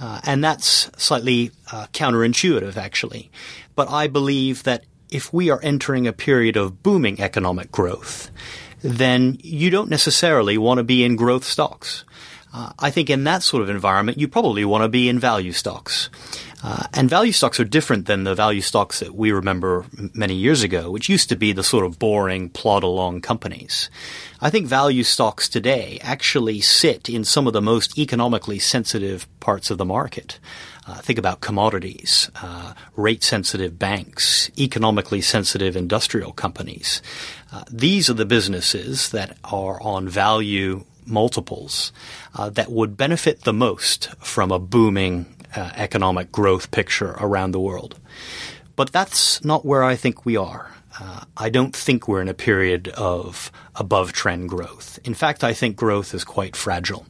Uh, 0.00 0.18
and 0.24 0.42
that's 0.42 0.90
slightly 0.96 1.50
uh, 1.70 1.86
counterintuitive, 1.92 2.78
actually. 2.78 3.30
But 3.74 3.90
I 3.90 4.06
believe 4.06 4.62
that 4.62 4.84
if 5.10 5.34
we 5.34 5.50
are 5.50 5.60
entering 5.62 6.06
a 6.06 6.14
period 6.14 6.56
of 6.56 6.82
booming 6.82 7.20
economic 7.20 7.70
growth, 7.70 8.30
then 8.80 9.36
you 9.42 9.68
don't 9.68 9.90
necessarily 9.90 10.56
want 10.56 10.78
to 10.78 10.84
be 10.84 11.04
in 11.04 11.14
growth 11.14 11.44
stocks. 11.44 12.06
Uh, 12.54 12.72
I 12.78 12.90
think 12.90 13.10
in 13.10 13.24
that 13.24 13.42
sort 13.42 13.62
of 13.62 13.68
environment, 13.68 14.16
you 14.16 14.28
probably 14.28 14.64
want 14.64 14.82
to 14.82 14.88
be 14.88 15.10
in 15.10 15.18
value 15.18 15.52
stocks. 15.52 16.08
Uh, 16.62 16.84
and 16.92 17.08
value 17.08 17.32
stocks 17.32 17.60
are 17.60 17.64
different 17.64 18.06
than 18.06 18.24
the 18.24 18.34
value 18.34 18.60
stocks 18.60 18.98
that 18.98 19.14
we 19.14 19.30
remember 19.30 19.84
many 20.12 20.34
years 20.34 20.62
ago, 20.62 20.90
which 20.90 21.08
used 21.08 21.28
to 21.28 21.36
be 21.36 21.52
the 21.52 21.62
sort 21.62 21.84
of 21.84 21.98
boring, 21.98 22.48
plod 22.48 22.82
along 22.82 23.20
companies. 23.20 23.88
I 24.40 24.50
think 24.50 24.66
value 24.66 25.04
stocks 25.04 25.48
today 25.48 25.98
actually 26.02 26.60
sit 26.60 27.08
in 27.08 27.24
some 27.24 27.46
of 27.46 27.52
the 27.52 27.62
most 27.62 27.96
economically 27.96 28.58
sensitive 28.58 29.26
parts 29.40 29.70
of 29.70 29.78
the 29.78 29.84
market. 29.84 30.40
Uh, 30.86 30.94
think 30.96 31.18
about 31.18 31.40
commodities, 31.40 32.30
uh, 32.42 32.72
rate 32.96 33.22
sensitive 33.22 33.78
banks, 33.78 34.50
economically 34.58 35.20
sensitive 35.20 35.76
industrial 35.76 36.32
companies. 36.32 37.02
Uh, 37.52 37.62
these 37.70 38.08
are 38.10 38.14
the 38.14 38.24
businesses 38.24 39.10
that 39.10 39.36
are 39.44 39.80
on 39.82 40.08
value 40.08 40.84
multiples 41.06 41.92
uh, 42.34 42.50
that 42.50 42.70
would 42.70 42.96
benefit 42.96 43.42
the 43.42 43.52
most 43.52 44.08
from 44.18 44.50
a 44.50 44.58
booming 44.58 45.26
uh, 45.54 45.70
economic 45.74 46.32
growth 46.32 46.70
picture 46.70 47.16
around 47.20 47.52
the 47.52 47.60
world. 47.60 47.98
But 48.76 48.92
that's 48.92 49.44
not 49.44 49.64
where 49.64 49.82
I 49.82 49.96
think 49.96 50.24
we 50.24 50.36
are. 50.36 50.70
Uh, 51.00 51.24
I 51.36 51.48
don't 51.48 51.74
think 51.74 52.08
we're 52.08 52.22
in 52.22 52.28
a 52.28 52.34
period 52.34 52.88
of 52.88 53.52
above 53.74 54.12
trend 54.12 54.48
growth. 54.48 54.98
In 55.04 55.14
fact, 55.14 55.44
I 55.44 55.52
think 55.52 55.76
growth 55.76 56.14
is 56.14 56.24
quite 56.24 56.56
fragile. 56.56 57.06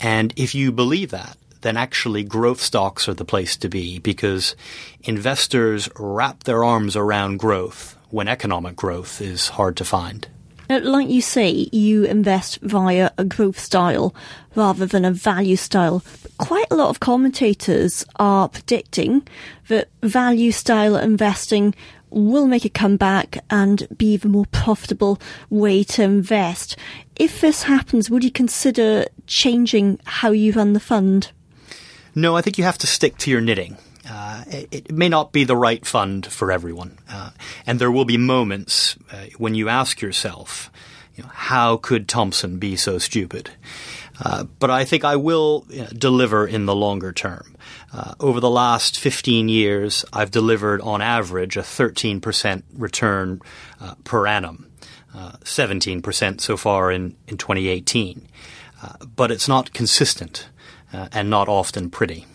And 0.00 0.32
if 0.36 0.54
you 0.54 0.72
believe 0.72 1.10
that, 1.10 1.36
then 1.60 1.76
actually 1.76 2.24
growth 2.24 2.60
stocks 2.60 3.08
are 3.08 3.14
the 3.14 3.24
place 3.24 3.56
to 3.58 3.68
be 3.68 3.98
because 3.98 4.56
investors 5.04 5.88
wrap 5.98 6.44
their 6.44 6.64
arms 6.64 6.96
around 6.96 7.38
growth 7.38 7.96
when 8.10 8.28
economic 8.28 8.76
growth 8.76 9.20
is 9.20 9.48
hard 9.50 9.76
to 9.76 9.84
find. 9.84 10.28
Like 10.68 11.08
you 11.08 11.20
say, 11.20 11.68
you 11.72 12.04
invest 12.04 12.58
via 12.62 13.10
a 13.18 13.24
growth 13.24 13.58
style 13.58 14.14
rather 14.54 14.86
than 14.86 15.04
a 15.04 15.10
value 15.10 15.56
style. 15.56 16.02
But 16.22 16.36
quite 16.38 16.66
a 16.70 16.76
lot 16.76 16.88
of 16.88 17.00
commentators 17.00 18.04
are 18.16 18.48
predicting 18.48 19.26
that 19.68 19.88
value 20.02 20.52
style 20.52 20.96
investing 20.96 21.74
will 22.10 22.46
make 22.46 22.64
a 22.64 22.70
comeback 22.70 23.42
and 23.50 23.86
be 23.96 24.16
the 24.16 24.28
more 24.28 24.46
profitable 24.46 25.20
way 25.50 25.82
to 25.84 26.02
invest. 26.02 26.76
If 27.16 27.40
this 27.40 27.64
happens, 27.64 28.10
would 28.10 28.24
you 28.24 28.30
consider 28.30 29.06
changing 29.26 29.98
how 30.04 30.30
you 30.30 30.52
run 30.52 30.72
the 30.72 30.80
fund? 30.80 31.32
No, 32.14 32.36
I 32.36 32.42
think 32.42 32.58
you 32.58 32.64
have 32.64 32.78
to 32.78 32.86
stick 32.86 33.16
to 33.18 33.30
your 33.30 33.40
knitting. 33.40 33.78
Uh, 34.08 34.44
it, 34.48 34.68
it, 34.72 34.92
may 34.92 35.08
not 35.08 35.32
be 35.32 35.44
the 35.44 35.56
right 35.56 35.86
fund 35.86 36.26
for 36.26 36.50
everyone. 36.50 36.98
Uh, 37.08 37.30
and 37.66 37.78
there 37.78 37.90
will 37.90 38.04
be 38.04 38.16
moments 38.16 38.96
uh, 39.12 39.26
when 39.38 39.54
you 39.54 39.68
ask 39.68 40.00
yourself, 40.00 40.70
you 41.14 41.22
know, 41.22 41.30
how 41.32 41.76
could 41.76 42.08
Thompson 42.08 42.58
be 42.58 42.74
so 42.74 42.98
stupid? 42.98 43.50
Uh, 44.20 44.44
but 44.58 44.70
I 44.70 44.84
think 44.84 45.04
I 45.04 45.16
will 45.16 45.66
you 45.68 45.82
know, 45.82 45.88
deliver 45.88 46.46
in 46.46 46.66
the 46.66 46.74
longer 46.74 47.12
term. 47.12 47.54
Uh, 47.92 48.14
over 48.18 48.40
the 48.40 48.50
last 48.50 48.98
15 48.98 49.48
years, 49.48 50.04
I've 50.12 50.30
delivered 50.30 50.80
on 50.80 51.00
average 51.00 51.56
a 51.56 51.60
13% 51.60 52.62
return 52.74 53.40
uh, 53.80 53.94
per 54.04 54.26
annum, 54.26 54.68
17% 55.14 56.40
so 56.40 56.56
far 56.56 56.90
in, 56.90 57.16
in 57.28 57.36
2018. 57.36 58.28
but 59.14 59.30
it's 59.30 59.46
not 59.46 59.72
consistent 59.72 60.48
and 60.90 61.28
not 61.28 61.48
often 61.48 61.90
pretty. 61.90 62.26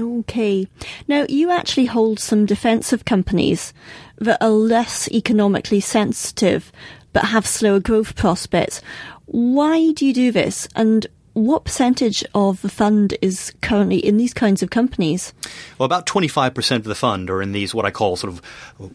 Okay. 0.00 0.68
Now, 1.06 1.26
you 1.28 1.50
actually 1.50 1.86
hold 1.86 2.20
some 2.20 2.46
defensive 2.46 3.04
companies 3.04 3.72
that 4.18 4.42
are 4.42 4.50
less 4.50 5.08
economically 5.10 5.80
sensitive 5.80 6.70
but 7.12 7.26
have 7.26 7.46
slower 7.46 7.80
growth 7.80 8.14
prospects. 8.14 8.80
Why 9.26 9.92
do 9.92 10.06
you 10.06 10.12
do 10.12 10.30
this? 10.30 10.68
And 10.76 11.06
what 11.44 11.64
percentage 11.64 12.24
of 12.34 12.60
the 12.62 12.68
fund 12.68 13.16
is 13.22 13.52
currently 13.62 13.98
in 13.98 14.16
these 14.16 14.34
kinds 14.34 14.62
of 14.62 14.70
companies? 14.70 15.32
Well, 15.78 15.86
about 15.86 16.06
25% 16.06 16.76
of 16.76 16.84
the 16.84 16.94
fund 16.94 17.30
are 17.30 17.40
in 17.40 17.52
these 17.52 17.74
what 17.74 17.84
I 17.84 17.90
call 17.90 18.16
sort 18.16 18.32
of 18.32 18.42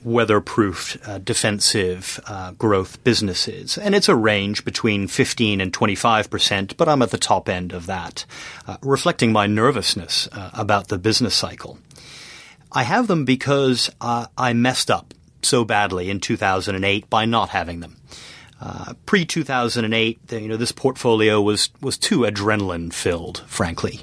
weatherproof, 0.03 0.97
uh, 1.07 1.19
defensive 1.19 2.19
uh, 2.27 2.51
growth 2.51 3.03
businesses. 3.03 3.77
And 3.77 3.95
it's 3.95 4.09
a 4.09 4.15
range 4.15 4.65
between 4.65 5.07
15 5.07 5.61
and 5.61 5.71
25%, 5.71 6.77
but 6.77 6.89
I'm 6.89 7.01
at 7.01 7.11
the 7.11 7.17
top 7.17 7.49
end 7.49 7.73
of 7.73 7.85
that, 7.85 8.25
uh, 8.67 8.77
reflecting 8.81 9.31
my 9.31 9.47
nervousness 9.47 10.27
uh, 10.31 10.51
about 10.53 10.89
the 10.89 10.97
business 10.97 11.35
cycle. 11.35 11.79
I 12.71 12.83
have 12.83 13.07
them 13.07 13.23
because 13.23 13.89
uh, 14.01 14.27
I 14.37 14.53
messed 14.53 14.89
up 14.89 15.13
so 15.43 15.63
badly 15.63 16.09
in 16.09 16.19
2008 16.19 17.09
by 17.09 17.25
not 17.25 17.49
having 17.49 17.79
them. 17.81 17.97
Uh, 18.63 18.93
Pre 19.05 19.25
2008, 19.25 20.31
you 20.31 20.47
know, 20.47 20.55
this 20.55 20.71
portfolio 20.71 21.41
was 21.41 21.69
was 21.81 21.97
too 21.97 22.19
adrenaline 22.19 22.93
filled. 22.93 23.43
Frankly, 23.45 23.99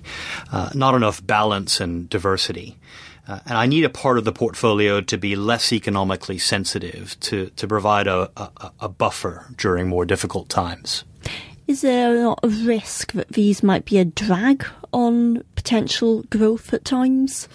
uh, 0.52 0.68
not 0.74 0.94
enough 0.94 1.26
balance 1.26 1.80
and 1.80 2.10
diversity. 2.10 2.76
Uh, 3.26 3.38
and 3.46 3.56
I 3.56 3.64
need 3.64 3.84
a 3.84 3.88
part 3.88 4.18
of 4.18 4.24
the 4.24 4.32
portfolio 4.32 5.00
to 5.00 5.16
be 5.16 5.34
less 5.34 5.72
economically 5.72 6.36
sensitive 6.36 7.18
to 7.20 7.46
to 7.56 7.66
provide 7.66 8.06
a, 8.06 8.30
a, 8.36 8.72
a 8.80 8.88
buffer 8.90 9.46
during 9.56 9.88
more 9.88 10.04
difficult 10.04 10.50
times. 10.50 11.04
Is 11.66 11.80
there 11.80 12.26
a 12.26 12.48
risk 12.48 13.12
that 13.12 13.28
these 13.28 13.62
might 13.62 13.86
be 13.86 13.96
a 13.96 14.04
drag 14.04 14.66
on 14.92 15.42
potential 15.54 16.22
growth 16.24 16.74
at 16.74 16.84
times? 16.84 17.48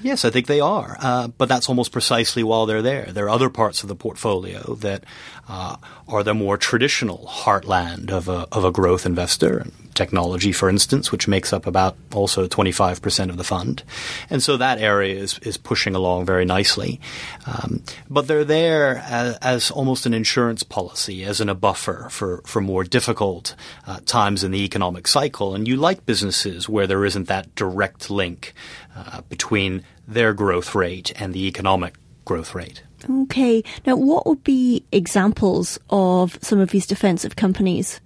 Yes, 0.00 0.24
I 0.24 0.30
think 0.30 0.46
they 0.46 0.60
are. 0.60 0.96
Uh, 1.00 1.28
but 1.28 1.48
that's 1.48 1.68
almost 1.68 1.92
precisely 1.92 2.42
while 2.42 2.66
they're 2.66 2.82
there. 2.82 3.06
There 3.06 3.26
are 3.26 3.30
other 3.30 3.50
parts 3.50 3.82
of 3.82 3.88
the 3.88 3.96
portfolio 3.96 4.74
that 4.76 5.04
uh, 5.48 5.76
are 6.06 6.22
the 6.22 6.34
more 6.34 6.56
traditional 6.56 7.26
heartland 7.26 8.10
of 8.10 8.28
a, 8.28 8.46
of 8.52 8.64
a 8.64 8.70
growth 8.70 9.06
investor. 9.06 9.66
Technology, 9.94 10.52
for 10.52 10.68
instance, 10.68 11.10
which 11.10 11.26
makes 11.26 11.52
up 11.52 11.66
about 11.66 11.96
also 12.14 12.46
25% 12.46 13.30
of 13.30 13.36
the 13.36 13.42
fund. 13.42 13.82
And 14.30 14.40
so 14.40 14.56
that 14.56 14.78
area 14.78 15.16
is, 15.16 15.40
is 15.40 15.56
pushing 15.56 15.96
along 15.96 16.24
very 16.24 16.44
nicely. 16.44 17.00
Um, 17.46 17.82
but 18.08 18.28
they're 18.28 18.44
there 18.44 18.98
as, 18.98 19.36
as, 19.38 19.70
almost 19.72 20.06
an 20.06 20.14
insurance 20.14 20.62
policy, 20.62 21.24
as 21.24 21.40
in 21.40 21.48
a 21.48 21.54
buffer 21.54 22.06
for, 22.10 22.42
for 22.46 22.60
more 22.60 22.84
difficult 22.84 23.56
uh, 23.88 23.98
times 24.06 24.44
in 24.44 24.52
the 24.52 24.62
economic 24.62 25.08
cycle. 25.08 25.56
And 25.56 25.66
you 25.66 25.76
like 25.76 26.06
businesses 26.06 26.68
where 26.68 26.86
there 26.86 27.04
isn't 27.04 27.26
that 27.26 27.52
direct 27.56 28.08
link 28.08 28.54
uh, 28.94 29.22
between 29.22 29.84
their 30.06 30.32
growth 30.32 30.74
rate 30.74 31.12
and 31.20 31.34
the 31.34 31.46
economic 31.46 31.94
growth 32.24 32.54
rate. 32.54 32.82
Okay. 33.08 33.62
Now, 33.86 33.96
what 33.96 34.26
would 34.26 34.44
be 34.44 34.84
examples 34.92 35.78
of 35.90 36.38
some 36.42 36.58
of 36.58 36.70
these 36.70 36.86
defensive 36.86 37.36
companies? 37.36 38.00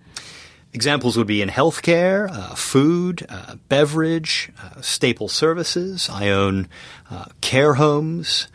Examples 0.75 1.19
would 1.19 1.27
be 1.27 1.43
in 1.43 1.51
healthcare, 1.51 2.31
uh, 2.31 2.55
food, 2.55 3.27
uh, 3.29 3.57
beverage, 3.69 4.51
uh, 4.63 4.81
staple 4.81 5.29
services. 5.29 6.09
I 6.11 6.31
own 6.31 6.67
uh, 7.11 7.27
care 7.43 7.75
homes, 7.75 8.49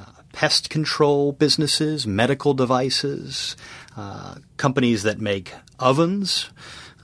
uh, 0.00 0.04
pest 0.32 0.70
control 0.70 1.32
businesses, 1.32 2.06
medical 2.06 2.54
devices, 2.54 3.56
companies 4.56 5.04
that 5.04 5.20
make 5.20 5.52
ovens, 5.78 6.50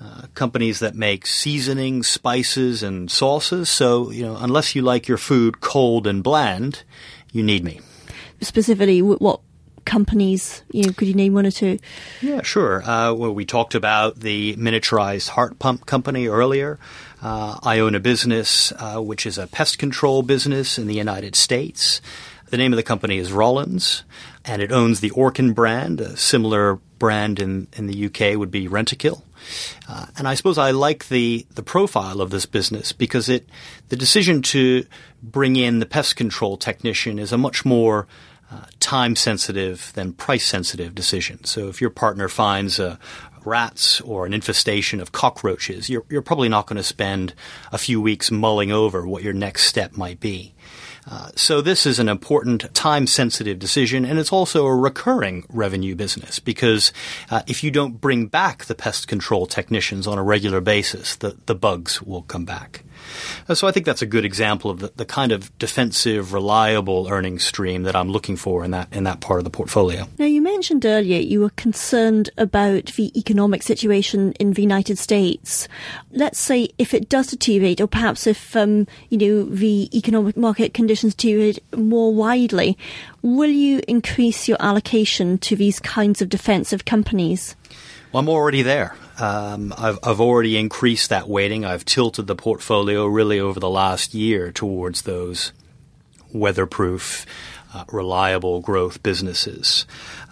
uh, 0.03 0.23
companies 0.35 0.79
that 0.79 0.95
make 0.95 1.27
seasonings, 1.27 2.09
spices, 2.09 2.83
and 2.83 3.11
sauces. 3.11 3.69
So, 3.69 4.11
you 4.11 4.23
know, 4.23 4.37
unless 4.37 4.75
you 4.75 4.83
like 4.83 5.09
your 5.09 5.19
food 5.19 5.61
cold 5.61 6.07
and 6.07 6.23
bland, 6.23 6.85
you 7.33 7.43
need 7.43 7.65
me. 7.65 7.81
Specifically, 8.41 9.03
what 9.03 9.41
companies? 9.85 10.63
You 10.73 10.85
know, 10.85 10.93
could 10.93 11.09
you 11.09 11.15
name 11.15 11.35
one 11.35 11.47
or 11.47 11.51
two? 11.51 11.79
Yeah, 12.23 12.43
sure. 12.43 12.83
Uh, 12.83 13.13
well, 13.13 13.35
we 13.35 13.45
talked 13.45 13.75
about 13.75 14.21
the 14.21 14.57
miniaturized 14.57 15.29
heart 15.31 15.59
pump 15.59 15.85
company 15.87 16.29
earlier. 16.29 16.79
Uh, 17.21 17.59
I 17.63 17.81
own 17.81 17.95
a 17.95 18.01
business 18.01 18.73
uh, 18.79 19.01
which 19.01 19.27
is 19.27 19.37
a 19.37 19.47
pest 19.47 19.79
control 19.79 20.23
business 20.23 20.79
in 20.79 20.87
the 20.87 20.95
United 20.95 21.37
States. 21.37 22.01
The 22.49 22.57
name 22.57 22.73
of 22.73 22.79
the 22.79 22.83
company 22.83 23.19
is 23.19 23.33
Rollins, 23.33 24.03
and 24.45 24.63
it 24.63 24.73
owns 24.73 25.01
the 25.01 25.11
Orkin 25.11 25.55
brand. 25.55 26.01
A 26.01 26.17
similar 26.17 26.77
brand 26.99 27.39
in, 27.39 27.69
in 27.75 27.87
the 27.87 28.07
UK 28.07 28.39
would 28.39 28.51
be 28.51 28.67
Rentokil. 28.67 29.23
Uh, 29.89 30.07
and 30.17 30.29
I 30.29 30.35
suppose 30.35 30.59
I 30.59 30.71
like 30.71 31.09
the, 31.09 31.47
the 31.55 31.63
profile 31.63 32.21
of 32.21 32.31
this 32.31 32.47
business 32.47 32.93
because 32.93 33.29
it 33.29 33.49
the 33.89 33.97
decision 33.97 34.43
to 34.43 34.87
bring 35.23 35.57
in 35.57 35.79
the 35.79 35.87
pest 35.87 36.17
control 36.17 36.57
technician 36.57 37.19
is 37.19 37.33
a 37.33 37.39
much 37.39 37.65
more 37.65 38.07
uh, 38.51 38.65
time 38.81 39.15
sensitive 39.17 39.93
than 39.95 40.13
price 40.13 40.45
sensitive 40.45 40.95
decision. 40.95 41.45
So 41.45 41.69
if 41.69 41.81
your 41.81 41.91
partner 41.91 42.29
finds 42.29 42.79
a, 42.79 42.99
rats 43.45 44.01
or 44.03 44.27
an 44.27 44.35
infestation 44.35 45.01
of 45.01 45.13
cockroaches, 45.13 45.89
you're, 45.89 46.05
you're 46.09 46.23
probably 46.23 46.49
not 46.49 46.67
going 46.67 46.77
to 46.77 46.83
spend 46.83 47.35
a 47.73 47.79
few 47.79 48.01
weeks 48.01 48.31
mulling 48.31 48.73
over 48.73 49.07
what 49.07 49.23
your 49.23 49.33
next 49.33 49.65
step 49.65 49.97
might 49.97 50.21
be. 50.21 50.55
Uh, 51.07 51.31
so 51.35 51.61
this 51.61 51.87
is 51.87 51.99
an 51.99 52.09
important 52.09 52.73
time-sensitive 52.75 53.59
decision, 53.59 54.05
and 54.05 54.19
it's 54.19 54.33
also 54.33 54.67
a 54.67 54.75
recurring 54.75 55.45
revenue 55.49 55.95
business 55.95 56.39
because 56.39 56.93
uh, 57.31 57.43
if 57.47 57.65
you 57.65 57.71
don't 57.71 58.01
bring 58.01 58.27
back 58.27 58.67
the 58.67 58.75
pest 58.75 59.09
control 59.09 59.47
technicians 59.47 60.07
on 60.07 60.19
a 60.19 60.23
regular 60.23 60.61
basis, 60.61 61.17
the, 61.17 61.37
the 61.47 61.55
bugs 61.55 62.03
will 62.03 62.23
come 62.23 62.45
back. 62.45 62.85
Uh, 63.49 63.55
so 63.55 63.67
I 63.67 63.73
think 63.73 63.87
that's 63.87 64.03
a 64.03 64.07
good 64.07 64.25
example 64.25 64.71
of 64.71 64.81
the, 64.81 64.93
the 64.97 65.05
kind 65.05 65.33
of 65.33 65.57
defensive, 65.59 66.33
reliable 66.33 67.09
earnings 67.11 67.45
stream 67.45 67.83
that 67.85 67.97
I'm 67.97 68.11
looking 68.11 68.37
for 68.37 68.65
in 68.65 68.71
that 68.73 68.93
in 68.93 69.05
that 69.05 69.21
part 69.21 69.39
of 69.39 69.45
the 69.45 69.51
portfolio. 69.51 70.07
Now 70.19 70.27
you 70.27 70.43
mentioned 70.43 70.85
earlier 70.85 71.21
you 71.21 71.41
were 71.41 71.51
concerned 71.51 72.31
about 72.37 72.87
the 72.97 73.19
economic 73.19 73.63
situation 73.63 74.33
in 74.35 74.53
the 74.53 74.63
United 74.63 74.99
States. 74.99 75.69
Let's 76.13 76.39
say 76.39 76.69
if 76.79 76.95
it 76.95 77.09
does 77.09 77.29
deteriorate, 77.29 77.81
or 77.81 77.87
perhaps 77.87 78.27
if 78.27 78.57
um, 78.57 78.87
you 79.09 79.19
know 79.19 79.45
the 79.45 79.89
economic 79.97 80.37
market 80.37 80.75
conditions 80.75 81.15
deteriorate 81.15 81.59
more 81.77 82.15
widely, 82.15 82.77
will 83.23 83.51
you 83.51 83.81
increase 83.89 84.49
your 84.49 84.59
allocation 84.61 85.39
to 85.39 85.57
these 85.57 85.81
kinds 85.81 86.23
of 86.23 86.29
defensive 86.29 86.85
companies? 86.85 87.57
Well, 88.13 88.21
I'm 88.21 88.29
already 88.29 88.63
there. 88.63 88.97
Um, 89.21 89.75
I've, 89.77 89.99
I've 90.03 90.21
already 90.21 90.57
increased 90.57 91.11
that 91.11 91.29
weighting. 91.29 91.65
I've 91.65 91.85
tilted 91.85 92.27
the 92.27 92.35
portfolio 92.35 93.07
really 93.07 93.39
over 93.39 93.61
the 93.61 93.69
last 93.69 94.15
year 94.15 94.51
towards 94.51 95.03
those 95.03 95.53
weatherproof, 96.33 97.27
uh, 97.75 97.85
reliable 97.93 98.61
growth 98.61 99.03
businesses. 99.03 99.85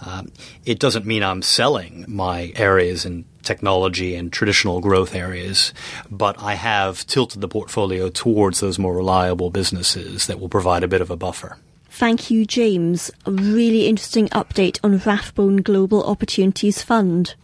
Um, 0.05 0.33
it 0.65 0.79
doesn't 0.79 1.05
mean 1.05 1.23
I'm 1.23 1.43
selling 1.43 2.07
my 2.09 2.53
areas 2.57 3.05
in 3.05 3.27
technology 3.43 4.15
and 4.15 4.33
traditional 4.33 4.81
growth 4.81 5.15
areas, 5.15 5.75
but 6.11 6.41
I 6.43 6.55
have 6.55 7.07
tilted 7.07 7.41
the 7.41 7.49
portfolio 7.49 8.09
towards 8.09 8.61
those 8.61 8.79
more 8.79 8.95
reliable 8.95 9.51
businesses 9.51 10.27
that 10.27 10.41
will 10.41 10.49
provide 10.49 10.83
a 10.83 10.89
bit 10.89 11.01
of 11.01 11.11
a 11.11 11.17
buffer. 11.17 11.59
Thank 11.91 12.31
you, 12.31 12.47
James. 12.47 13.11
A 13.27 13.33
really 13.33 13.87
interesting 13.87 14.29
update 14.29 14.79
on 14.85 14.99
Rathbone 14.99 15.59
Global 15.59 16.05
Opportunities 16.05 16.83
Fund. 16.83 17.35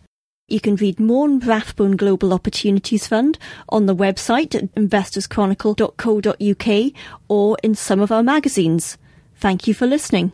You 0.47 0.61
can 0.61 0.77
read 0.77 1.01
more 1.01 1.25
on 1.25 1.39
Rathbone 1.39 1.97
Global 1.97 2.35
Opportunities 2.35 3.07
Fund 3.07 3.39
on 3.71 3.87
the 3.87 3.97
website 3.97 4.55
at 4.55 4.75
investorschronicle.co.uk 4.75 6.93
or 7.29 7.57
in 7.63 7.75
some 7.75 8.01
of 8.01 8.13
our 8.13 8.23
magazines. 8.23 8.99
Thank 9.37 9.67
you 9.67 9.73
for 9.73 9.87
listening. 9.87 10.33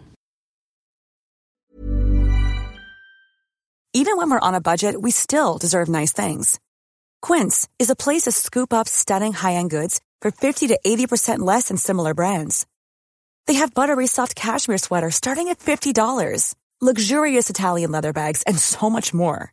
Even 3.92 4.16
when 4.16 4.30
we're 4.30 4.40
on 4.40 4.54
a 4.54 4.60
budget, 4.60 5.00
we 5.00 5.12
still 5.12 5.58
deserve 5.58 5.88
nice 5.88 6.12
things. 6.12 6.58
Quince 7.22 7.68
is 7.78 7.90
a 7.90 7.96
place 7.96 8.22
to 8.22 8.32
scoop 8.32 8.72
up 8.72 8.88
stunning 8.88 9.32
high-end 9.32 9.70
goods 9.70 10.00
for 10.20 10.30
50 10.30 10.68
to 10.68 10.78
80% 10.84 11.40
less 11.40 11.68
than 11.68 11.76
similar 11.76 12.14
brands. 12.14 12.66
They 13.46 13.54
have 13.54 13.74
buttery 13.74 14.06
soft 14.06 14.34
cashmere 14.34 14.78
sweaters 14.78 15.16
starting 15.16 15.48
at 15.48 15.58
$50, 15.58 16.54
luxurious 16.80 17.50
Italian 17.50 17.90
leather 17.90 18.12
bags, 18.12 18.42
and 18.44 18.58
so 18.58 18.90
much 18.90 19.12
more. 19.12 19.52